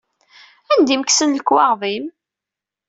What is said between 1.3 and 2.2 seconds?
lekwaɣeḍ-im?